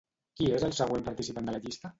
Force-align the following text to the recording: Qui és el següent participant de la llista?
Qui 0.39 0.47
és 0.59 0.65
el 0.69 0.73
següent 0.79 1.07
participant 1.11 1.51
de 1.53 1.57
la 1.59 1.65
llista? 1.69 1.89